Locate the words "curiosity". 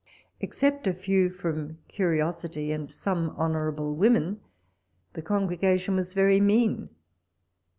1.87-2.71